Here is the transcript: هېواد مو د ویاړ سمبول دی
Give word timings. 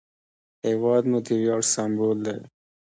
هېواد 0.67 1.03
مو 1.09 1.19
د 1.25 1.27
ویاړ 1.39 1.61
سمبول 1.73 2.17
دی 2.25 2.37